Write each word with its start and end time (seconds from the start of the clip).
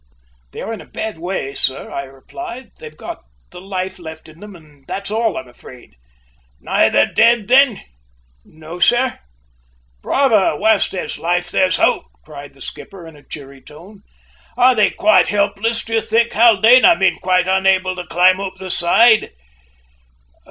"They 0.51 0.63
are 0.63 0.73
in 0.73 0.81
a 0.81 0.87
bad 0.87 1.19
way, 1.19 1.53
sir," 1.53 1.91
I 1.91 2.05
replied. 2.05 2.71
"They've 2.79 2.97
got 2.97 3.21
the 3.51 3.61
life 3.61 3.99
left 3.99 4.27
in 4.27 4.39
them 4.39 4.55
and 4.55 4.83
that's 4.87 5.11
all, 5.11 5.37
I'm 5.37 5.47
afraid!" 5.47 5.95
"Neither 6.59 7.05
dead, 7.05 7.47
then?" 7.47 7.83
"No, 8.43 8.79
sir." 8.79 9.19
"Bravo! 10.01 10.57
`whilst 10.57 10.89
there's 10.89 11.19
life 11.19 11.51
there's 11.51 11.77
hope,'" 11.77 12.07
cried 12.25 12.55
the 12.55 12.61
skipper 12.61 13.05
in 13.05 13.15
a 13.15 13.21
cheery 13.21 13.61
tone. 13.61 14.01
"Are 14.57 14.73
they 14.73 14.89
quite 14.89 15.27
helpless, 15.27 15.85
do 15.85 15.93
you 15.93 16.01
think, 16.01 16.33
Haldane 16.33 16.83
I 16.83 16.95
mean 16.95 17.19
quite 17.19 17.47
unable 17.47 17.95
to 17.95 18.07
climb 18.07 18.41
up 18.41 18.55
the 18.55 18.71
side?" 18.71 19.33